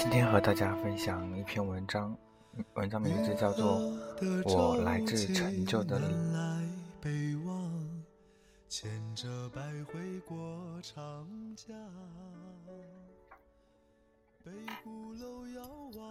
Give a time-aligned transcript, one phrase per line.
[0.00, 2.16] 今天和大家分享一篇文章，
[2.72, 3.78] 文章名字叫做
[4.50, 6.06] 《我来自陈旧的你》。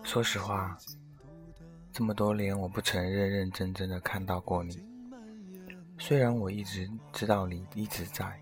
[0.03, 0.77] 说实话，
[1.91, 4.85] 这么多年我不曾认认真真的看到过你。
[5.97, 8.39] 虽然我一直知道你一直在。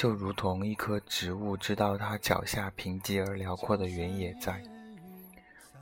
[0.00, 4.58] 就如同一棵植物知道它脚下贫瘠而辽阔的原野在，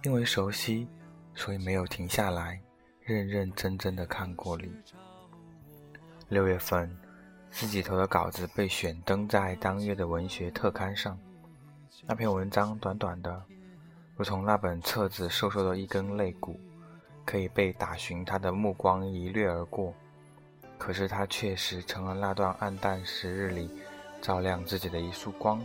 [0.03, 0.89] 因为熟悉，
[1.37, 2.61] 所以没有停下来，
[3.05, 4.69] 认认真真的看过你。
[6.29, 6.93] 六月份，
[7.53, 11.17] 自己投的稿子被选登在当月的文学特刊上。
[12.05, 13.41] 那篇文章短短的，
[14.17, 16.59] 如同那本册子瘦瘦的一根肋骨，
[17.25, 19.95] 可以被打寻他的目光一掠而过。
[20.77, 23.71] 可是他确实成了那段暗淡时日里。
[24.21, 25.65] 照亮自己的一束光，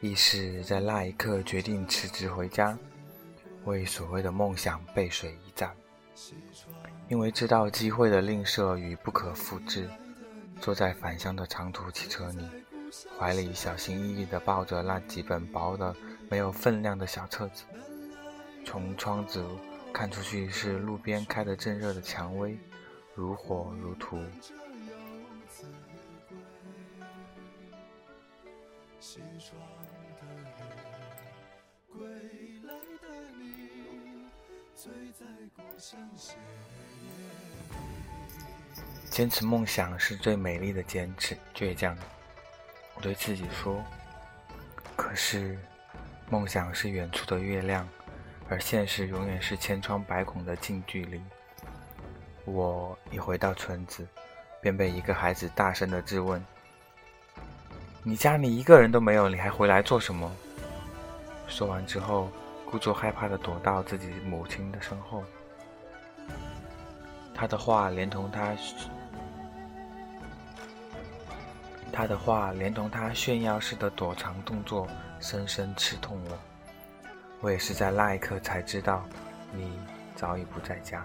[0.00, 2.78] 亦是在那一刻决定辞职回家，
[3.64, 5.74] 为所谓的梦想背水一战。
[7.08, 9.88] 因为知道机会的吝啬与不可复制，
[10.60, 12.48] 坐在返乡的长途汽车里，
[13.18, 15.94] 怀里小心翼翼地抱着那几本薄的、
[16.28, 17.64] 没有分量的小册子，
[18.64, 19.44] 从窗子
[19.92, 22.58] 看出去是路边开得正热的蔷薇，
[23.14, 24.18] 如火如荼。
[29.08, 29.56] 清爽
[31.88, 32.04] 归
[32.64, 33.06] 来的
[33.38, 34.26] 你
[34.74, 36.34] 醉在故乡斜
[39.08, 41.96] 坚持梦想是最美丽的坚持，倔强。
[42.96, 43.80] 我对自己说。
[44.96, 45.56] 可是，
[46.28, 47.88] 梦想是远处的月亮，
[48.48, 51.22] 而现实永远是千疮百孔的近距离。
[52.44, 54.04] 我一回到村子，
[54.60, 56.44] 便被一个孩子大声的质问。
[58.08, 60.30] 你家里一个人都没有，你还回来做什么？
[61.48, 62.30] 说完之后，
[62.70, 65.24] 故作害怕的躲到自己母亲的身后。
[67.34, 68.56] 他的话连同他，
[71.92, 74.86] 他的话连同他炫耀式的躲藏动作，
[75.18, 76.38] 深深刺痛我。
[77.40, 79.04] 我也是在那一刻才知道，
[79.52, 79.76] 你
[80.14, 81.04] 早已不在家。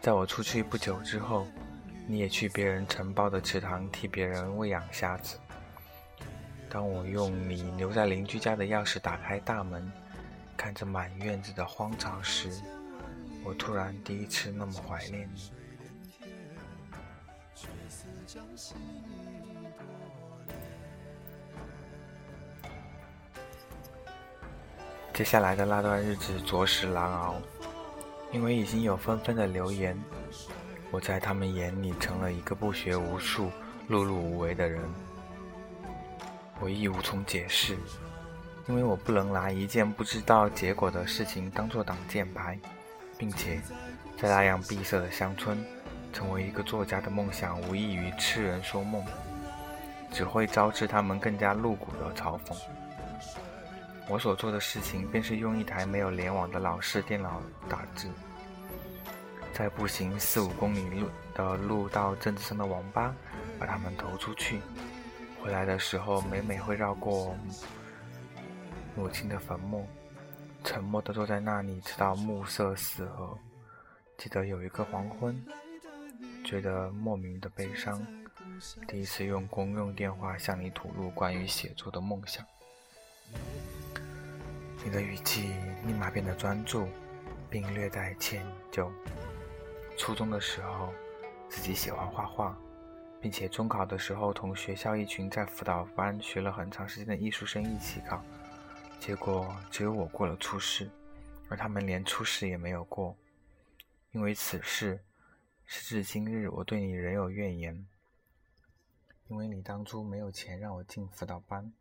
[0.00, 1.46] 在我出去不久之后。
[2.06, 5.38] 你也去别人承包的池塘替别人喂养虾子。
[6.68, 9.90] 当我用你留在邻居家的钥匙打开大门，
[10.56, 12.50] 看着满院子的荒草时，
[13.44, 15.50] 我突然第一次那么怀念你。
[25.12, 27.36] 接下来的那段日子着实难熬，
[28.32, 29.94] 因为已经有纷纷的留言。
[30.92, 33.50] 我在他们眼里成了一个不学无术、
[33.88, 34.82] 碌碌无为的人，
[36.60, 37.78] 我亦无从解释，
[38.68, 42.58] 因为我不能拿一件不知道结果的事情当做挡箭牌，
[43.16, 43.58] 并且
[44.18, 45.64] 在那样闭塞的乡村，
[46.12, 49.02] 成为一个作家的梦想无异于痴人说梦，
[50.12, 52.54] 只会招致他们更加露骨的嘲讽。
[54.10, 58.08] 我所做的事情便是用一台没有联网的老式电脑打字。
[59.52, 63.14] 在步行四五公里路的路到镇子上的网吧，
[63.58, 64.60] 把它们投出去。
[65.42, 67.36] 回来的时候，每每会绕过
[68.96, 69.86] 母亲的坟墓，
[70.64, 73.36] 沉默地坐在那里，直到暮色四合。
[74.16, 75.44] 记得有一个黄昏，
[76.44, 78.06] 觉得莫名的悲伤。
[78.86, 82.44] 第一次用公用电话向你吐露关于写作的梦想，
[84.84, 85.52] 你的语气
[85.84, 86.86] 立马变得专注，
[87.50, 88.88] 并略带歉疚。
[89.96, 90.92] 初中的时候，
[91.48, 92.58] 自己喜欢画画，
[93.20, 98.22] 并且中考的时候同学校一群在辅导班学了很长时间的艺术生一起考，
[98.98, 100.90] 结果只有我过了初试，
[101.48, 103.16] 而他们连初试也没有过。
[104.10, 105.00] 因为此事，
[105.64, 107.86] 时至今日我对你仍有怨言，
[109.28, 111.72] 因为你当初没有钱让我进辅导班。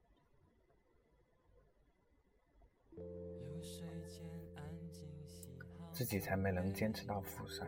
[5.91, 7.68] 自己才没能坚持到复赛。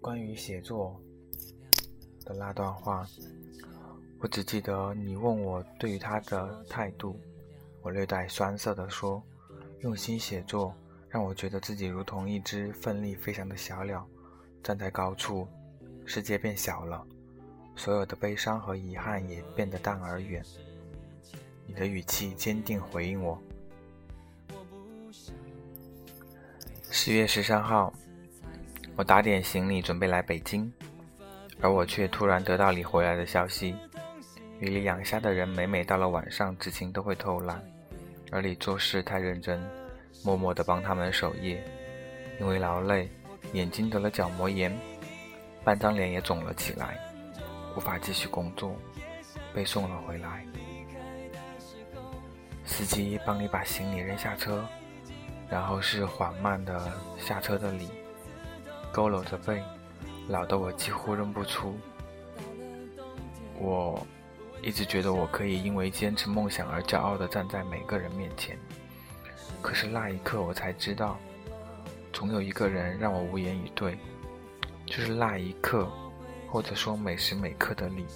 [0.00, 1.00] 关于写作
[2.24, 3.06] 的那段话，
[4.18, 7.18] 我只记得你问我对于他的态度，
[7.82, 9.22] 我略带酸涩地说
[9.80, 10.74] ：“用心写作，
[11.08, 14.06] 让我觉得自己如同一只奋力飞翔的小鸟，
[14.62, 15.46] 站在高处，
[16.04, 17.06] 世界变小了，
[17.76, 20.44] 所有的悲伤和遗憾也变得淡而远。”
[21.66, 23.40] 你的语气坚定回应我。
[26.90, 27.92] 十月十三号。
[28.94, 30.70] 我打点行李准备来北京，
[31.60, 33.74] 而我却突然得到你回来的消息。
[34.60, 37.60] 与你养虾的人，每每到了晚上，执勤都会偷懒，
[38.30, 39.60] 而你做事太认真，
[40.22, 41.64] 默默地帮他们守夜。
[42.38, 43.08] 因为劳累，
[43.54, 44.76] 眼睛得了角膜炎，
[45.64, 46.98] 半张脸也肿了起来，
[47.76, 48.76] 无法继续工作，
[49.54, 50.44] 被送了回来。
[52.64, 54.64] 司机帮你把行李扔下车，
[55.48, 57.90] 然后是缓慢的下车的你，
[58.92, 59.62] 佝偻着背，
[60.28, 61.76] 老得我几乎认不出。
[63.58, 64.06] 我
[64.60, 68.58] 一直觉得我可以因为坚持梦想而骄傲地站在每个人面前，
[69.60, 71.18] 可是那一刻我才知道，
[72.12, 73.98] 总有一个人让我无言以对，
[74.84, 75.90] 就是那一刻，
[76.48, 78.06] 或者说每时每刻的你。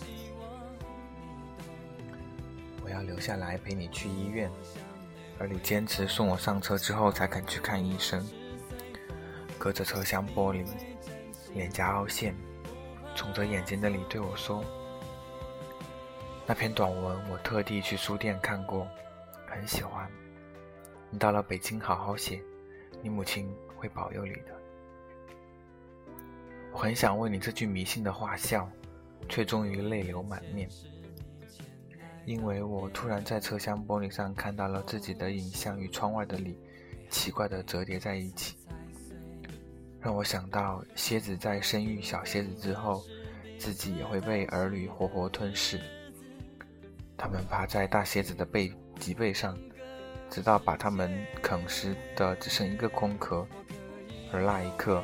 [2.84, 4.50] 我要留下来陪你去医院，
[5.38, 8.24] 而你坚持送我上车之后才肯去看医生。
[9.66, 10.64] 隔着车厢玻璃，
[11.52, 12.32] 脸颊凹陷，
[13.16, 14.62] 肿着眼睛的你对我说
[16.46, 18.86] ：“那篇短文我特地去书店看过，
[19.44, 20.08] 很喜欢。
[21.10, 22.40] 你到了北京好好写，
[23.02, 24.56] 你母亲会保佑你的。”
[26.72, 28.70] 我很想为你这句迷信的话笑，
[29.28, 30.70] 却终于泪流满面。
[32.24, 36.56] 因为我突然在车厢玻璃上看到了自己的影像与窗外的你，
[37.10, 38.56] 奇怪的折叠在一起，
[40.00, 43.02] 让我想到蝎子在生育小蝎子之后，
[43.58, 45.80] 自己也会被儿女活活吞噬。
[47.16, 49.58] 它们趴在大蝎子的背脊背上，
[50.30, 51.12] 直到把它们
[51.42, 53.46] 啃食的只剩一个空壳，
[54.32, 55.02] 而那一刻，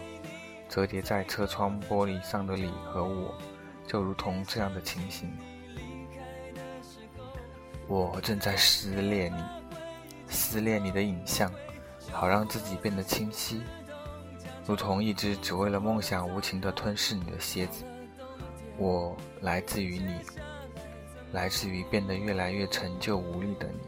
[0.69, 3.35] 折叠在车窗玻璃上的你和我，
[3.87, 5.31] 就如同这样的情形。
[7.89, 9.43] 我正在撕裂你，
[10.29, 11.53] 撕裂你的影像，
[12.11, 13.63] 好让自己变得清晰，
[14.67, 17.85] 如同一只只为了梦想无情地吞噬你的蝎子。
[18.79, 20.21] 我来自于你，
[21.33, 23.81] 来自于变得越来越陈旧无力的你。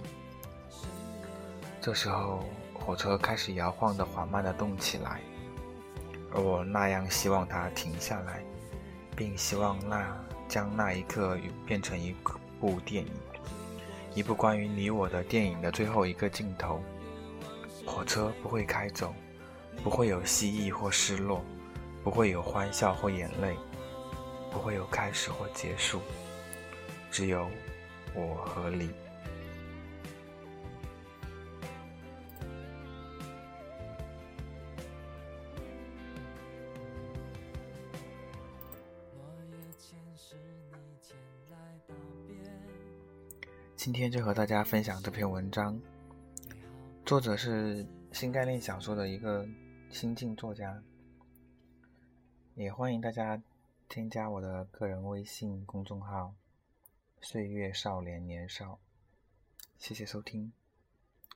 [1.80, 5.20] 这时候，火车开始摇晃的缓慢地动起来，
[6.32, 8.42] 而我那样希望它停下来，
[9.16, 10.16] 并希望那
[10.48, 12.14] 将那一刻变成一
[12.60, 13.12] 部电影。
[14.14, 16.80] 一部关于你我的电影的最后一个镜头，
[17.86, 19.14] 火车不会开走，
[19.82, 21.44] 不会有蜥蜴或失落，
[22.02, 23.56] 不会有欢笑或眼泪，
[24.50, 26.00] 不会有开始或结束，
[27.10, 27.48] 只有
[28.14, 28.90] 我和你。
[43.76, 45.78] 今天就和大家分享这篇文章，
[47.04, 49.46] 作者是新概念小说的一个
[49.90, 50.82] 新晋作家，
[52.54, 53.40] 也欢迎大家
[53.88, 56.34] 添加我的个人微信公众号
[57.22, 58.78] “岁月少年年少”。
[59.78, 60.52] 谢谢收听，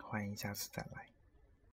[0.03, 1.18] 欢迎下次再来。